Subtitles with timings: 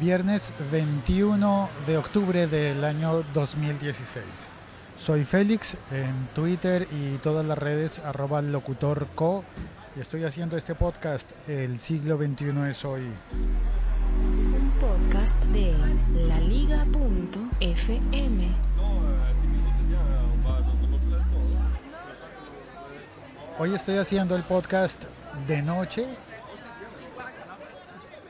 [0.00, 4.24] viernes 21 de octubre del año 2016.
[4.96, 9.44] Soy Félix en Twitter y todas las redes arroba locutorco
[9.96, 13.02] y estoy haciendo este podcast El siglo XXI es hoy.
[14.20, 15.74] Un podcast de
[16.26, 16.94] laliga.fm.
[23.56, 25.04] Hoy estoy haciendo el podcast
[25.46, 26.08] de noche,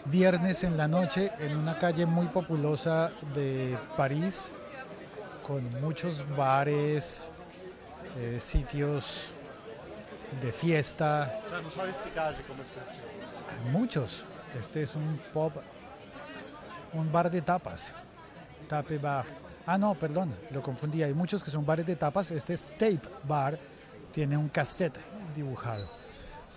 [0.07, 4.53] viernes en la noche, en una calle muy populosa de París,
[5.46, 7.31] con muchos bares,
[8.17, 9.31] eh, sitios
[10.43, 11.40] de fiesta,
[13.71, 14.25] muchos.
[14.59, 15.53] Este es un pop,
[16.93, 17.95] un bar de tapas,
[18.68, 19.25] tape bar.
[19.67, 21.03] Ah, no, perdón, lo confundí.
[21.03, 22.31] Hay muchos que son bares de tapas.
[22.31, 23.59] Este es tape bar,
[24.12, 24.98] tiene un cassette
[25.34, 26.04] dibujado.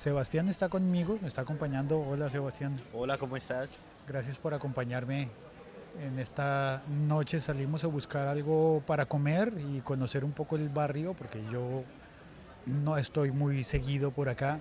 [0.01, 1.99] Sebastián está conmigo, me está acompañando.
[1.99, 2.75] Hola, Sebastián.
[2.93, 3.71] Hola, ¿cómo estás?
[4.07, 5.27] Gracias por acompañarme
[5.99, 7.39] en esta noche.
[7.39, 11.83] Salimos a buscar algo para comer y conocer un poco el barrio, porque yo
[12.67, 14.59] no estoy muy seguido por acá.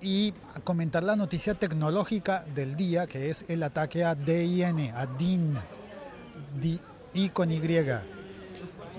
[0.00, 5.06] Y a comentar la noticia tecnológica del día, que es el ataque a DIN, a
[5.06, 5.54] DIN,
[6.60, 6.80] Di-
[7.14, 7.60] I con Y,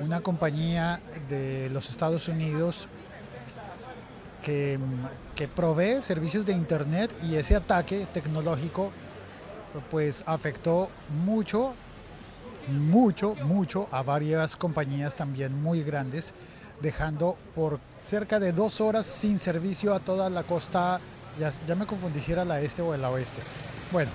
[0.02, 2.88] una compañía de los Estados Unidos
[4.42, 4.80] que,
[5.56, 8.92] provee servicios de Internet y ese ataque tecnológico
[9.89, 10.89] pues afectó
[11.25, 11.73] mucho,
[12.67, 16.34] mucho, mucho a varias compañías también muy grandes,
[16.80, 21.00] dejando por cerca de dos horas sin servicio a toda la costa,
[21.39, 23.42] ya, ya me confundí si era la este o el oeste.
[23.92, 24.12] Bueno,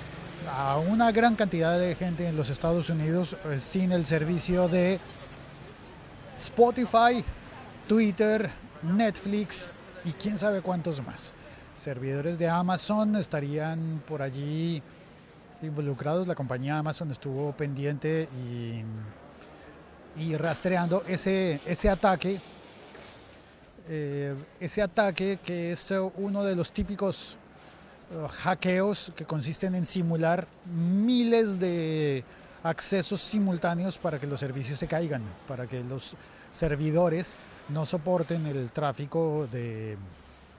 [0.55, 5.01] a una gran cantidad de gente en los Estados Unidos eh, sin el servicio de
[6.39, 7.25] Spotify,
[7.89, 8.51] Twitter,
[8.83, 9.71] Netflix
[10.07, 11.35] y quién sabe cuántos más.
[11.77, 14.83] Servidores de Amazon estarían por allí
[15.61, 16.27] involucrados.
[16.29, 18.29] La compañía Amazon estuvo pendiente
[20.17, 22.41] y, rastreando ese, ese ataque.
[23.89, 27.36] eh, ese ataque que es eh, uno de los típicos
[28.11, 32.25] eh, hackeos que consisten en simular miles de
[32.69, 36.17] accesos simultáneos para que los servicios se caigan, para que los
[36.51, 37.37] servidores
[37.69, 39.97] no soporten el tráfico de,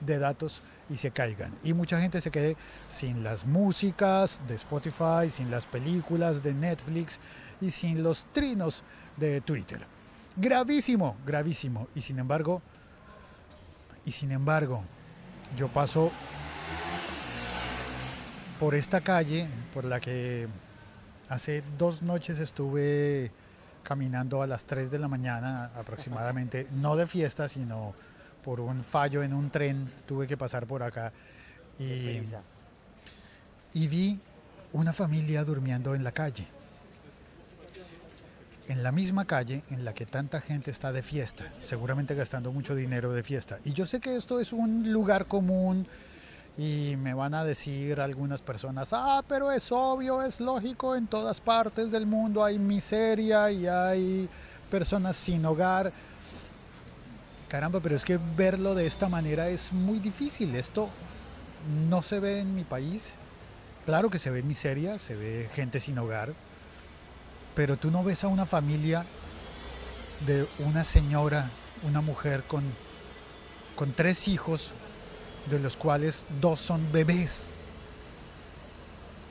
[0.00, 1.52] de datos y se caigan.
[1.62, 2.56] Y mucha gente se quede
[2.88, 7.18] sin las músicas de Spotify, sin las películas de Netflix
[7.60, 8.82] y sin los trinos
[9.16, 9.80] de Twitter.
[10.36, 11.88] Gravísimo, gravísimo.
[11.94, 12.62] Y sin embargo,
[14.04, 14.82] y sin embargo,
[15.56, 16.10] yo paso
[18.60, 20.48] por esta calle por la que
[21.28, 23.30] hace dos noches estuve
[23.82, 27.94] caminando a las 3 de la mañana aproximadamente, no de fiesta, sino
[28.44, 31.12] por un fallo en un tren, tuve que pasar por acá
[31.78, 32.20] y,
[33.74, 34.20] y vi
[34.72, 36.46] una familia durmiendo en la calle.
[38.68, 42.74] En la misma calle en la que tanta gente está de fiesta, seguramente gastando mucho
[42.74, 43.58] dinero de fiesta.
[43.64, 45.86] Y yo sé que esto es un lugar común
[46.56, 51.40] y me van a decir algunas personas, ah, pero es obvio, es lógico, en todas
[51.40, 54.28] partes del mundo hay miseria y hay
[54.70, 55.92] personas sin hogar.
[57.48, 60.54] Caramba, pero es que verlo de esta manera es muy difícil.
[60.54, 60.90] Esto
[61.88, 63.14] no se ve en mi país.
[63.86, 66.34] Claro que se ve miseria, se ve gente sin hogar,
[67.54, 69.04] pero tú no ves a una familia
[70.26, 71.48] de una señora,
[71.84, 72.64] una mujer con,
[73.76, 74.72] con tres hijos,
[75.46, 77.52] de los cuales dos son bebés.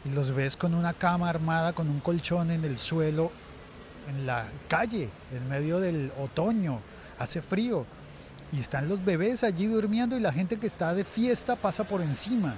[0.06, 3.32] Y los ves con una cama armada, con un colchón en el suelo,
[4.10, 6.80] en la calle, en medio del otoño,
[7.20, 7.86] hace frío.
[8.52, 12.02] Y están los bebés allí durmiendo y la gente que está de fiesta pasa por
[12.02, 12.56] encima.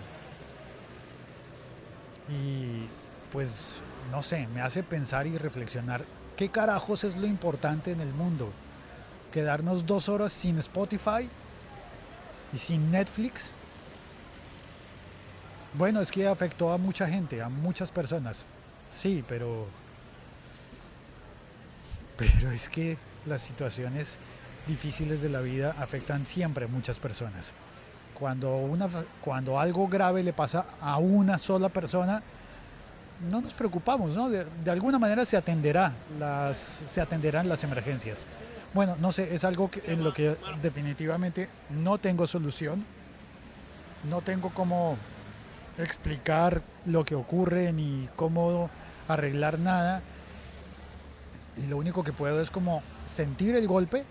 [2.30, 2.86] Y
[3.32, 6.06] pues, no sé, me hace pensar y reflexionar,
[6.38, 8.52] ¿qué carajos es lo importante en el mundo?
[9.32, 11.30] ¿Quedarnos dos horas sin Spotify?
[12.54, 13.54] Y sin Netflix.
[15.74, 18.46] Bueno, es que afectó a mucha gente, a muchas personas.
[18.90, 19.68] Sí, pero.
[22.18, 24.18] Pero es que las situaciones
[24.68, 27.54] difíciles de la vida afectan siempre a muchas personas.
[28.14, 28.90] Cuando, una,
[29.22, 32.22] cuando algo grave le pasa a una sola persona,
[33.30, 34.30] no nos preocupamos, ¿no?
[34.30, 35.94] De, alguna manera se atenderá
[36.54, 38.26] se atenderán las emergencias.
[38.74, 42.86] Bueno, no sé, es algo que- en lo que definitivamente no tengo solución.
[44.10, 44.98] No tengo cómo
[45.78, 48.70] explicar lo que ocurre ni cómo
[49.08, 50.02] arreglar nada.
[51.58, 54.06] Y lo único que puedo es como sentir el golpe.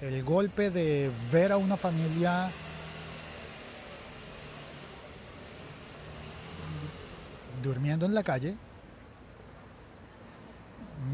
[0.00, 2.50] El golpe de ver a una familia
[7.62, 8.56] durmiendo en la calle,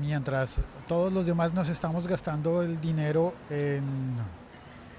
[0.01, 3.85] mientras todos los demás nos estamos gastando el dinero en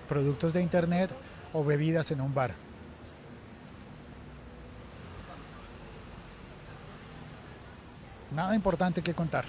[0.07, 1.11] productos de internet
[1.53, 2.53] o bebidas en un bar.
[8.31, 9.45] Nada importante que contar.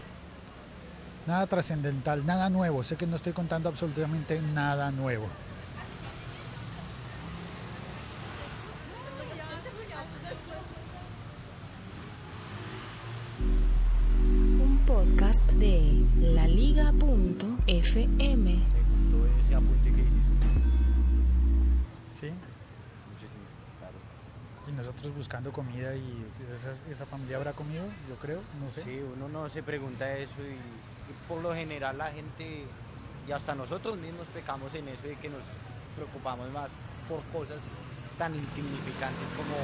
[1.26, 2.82] Nada trascendental, nada nuevo.
[2.82, 5.26] Sé que no estoy contando absolutamente nada nuevo.
[17.80, 20.46] Gustó ese apunte que hiciste.
[22.14, 22.30] ¿Sí?
[23.10, 23.44] Muchísimo,
[23.78, 23.94] claro.
[24.68, 28.82] Y nosotros buscando comida y esa, esa familia habrá comido, yo creo, no sé.
[28.82, 32.64] Sí, uno no se pregunta eso y, y por lo general la gente
[33.28, 35.42] y hasta nosotros mismos pecamos en eso de que nos
[35.96, 36.70] preocupamos más
[37.08, 37.60] por cosas
[38.18, 39.56] tan insignificantes como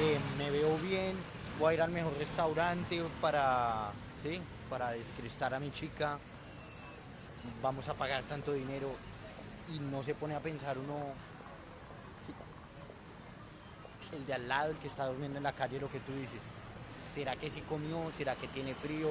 [0.00, 1.16] eh, me veo bien,
[1.58, 3.90] voy a ir al mejor restaurante para,
[4.22, 4.40] ¿sí?
[4.68, 6.18] para descrestar a mi chica,
[7.62, 8.94] vamos a pagar tanto dinero
[9.74, 11.12] y no se pone a pensar uno
[14.12, 16.40] el de al lado, el que está durmiendo en la calle, lo que tú dices.
[17.14, 18.10] ¿Será que sí comió?
[18.16, 19.10] ¿Será que tiene frío?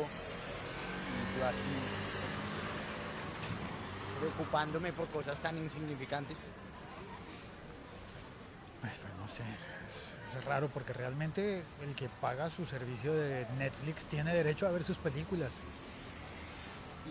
[4.19, 6.37] Preocupándome por cosas tan insignificantes.
[8.81, 9.43] Ay, pues no sé,
[10.37, 14.83] es raro porque realmente el que paga su servicio de Netflix tiene derecho a ver
[14.83, 15.59] sus películas.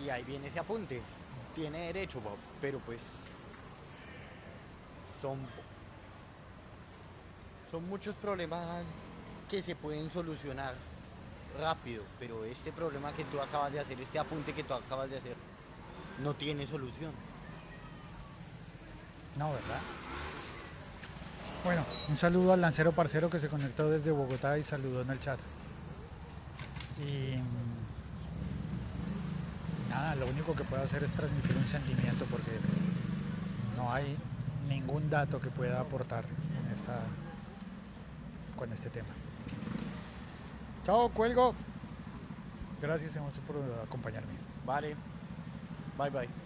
[0.03, 1.01] Y ahí viene ese apunte.
[1.53, 2.19] Tiene derecho,
[2.59, 2.99] pero pues
[5.21, 5.39] son
[7.71, 8.85] son muchos problemas
[9.49, 10.75] que se pueden solucionar
[11.59, 15.17] rápido, pero este problema que tú acabas de hacer, este apunte que tú acabas de
[15.17, 15.35] hacer,
[16.23, 17.11] no tiene solución.
[19.37, 19.81] No, ¿verdad?
[21.63, 25.19] Bueno, un saludo al lancero parcero que se conectó desde Bogotá y saludó en el
[25.19, 25.39] chat.
[29.95, 32.51] Nada, lo único que puedo hacer es transmitir un sentimiento porque
[33.77, 34.17] no hay
[34.67, 36.99] ningún dato que pueda aportar en esta,
[38.57, 39.09] con este tema.
[40.85, 41.55] Chao, cuelgo.
[42.81, 44.33] Gracias, Emoncio, por acompañarme.
[44.65, 44.95] Vale.
[45.97, 46.44] Bye bye.